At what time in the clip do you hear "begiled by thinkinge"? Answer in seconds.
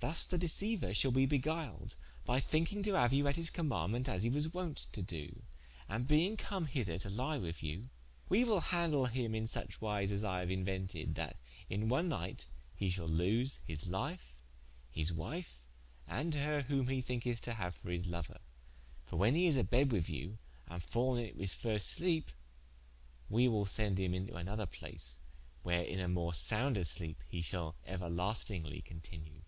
1.28-2.84